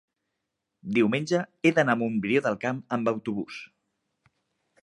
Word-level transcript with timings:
diumenge 0.95 1.43
he 1.69 1.73
d'anar 1.79 1.97
a 1.97 1.99
Montbrió 2.01 2.43
del 2.47 2.57
Camp 2.67 2.83
amb 2.97 3.13
autobús. 3.15 3.61